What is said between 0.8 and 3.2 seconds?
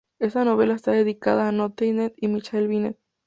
dedicada a Antoinette y Michel Binet.